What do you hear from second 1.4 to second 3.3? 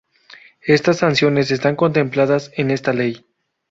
están contempladas en esta ley.